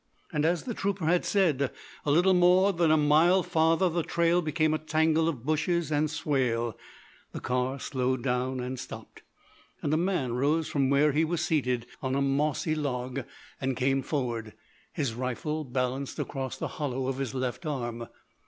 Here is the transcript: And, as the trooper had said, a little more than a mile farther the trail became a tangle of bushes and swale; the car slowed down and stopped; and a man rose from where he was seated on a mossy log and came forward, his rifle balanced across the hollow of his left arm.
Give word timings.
And, 0.33 0.45
as 0.45 0.63
the 0.63 0.73
trooper 0.73 1.05
had 1.05 1.23
said, 1.25 1.69
a 2.07 2.09
little 2.09 2.33
more 2.33 2.73
than 2.73 2.89
a 2.89 2.97
mile 2.97 3.43
farther 3.43 3.87
the 3.87 4.01
trail 4.01 4.41
became 4.41 4.73
a 4.73 4.79
tangle 4.79 5.29
of 5.29 5.45
bushes 5.45 5.91
and 5.91 6.09
swale; 6.09 6.75
the 7.33 7.39
car 7.39 7.79
slowed 7.79 8.23
down 8.23 8.59
and 8.59 8.79
stopped; 8.79 9.21
and 9.79 9.93
a 9.93 9.97
man 9.97 10.33
rose 10.33 10.67
from 10.67 10.89
where 10.89 11.11
he 11.11 11.23
was 11.23 11.45
seated 11.45 11.85
on 12.01 12.15
a 12.15 12.21
mossy 12.23 12.73
log 12.73 13.25
and 13.61 13.77
came 13.77 14.01
forward, 14.01 14.53
his 14.91 15.13
rifle 15.13 15.63
balanced 15.63 16.17
across 16.17 16.57
the 16.57 16.67
hollow 16.79 17.05
of 17.05 17.19
his 17.19 17.35
left 17.35 17.63
arm. 17.67 18.07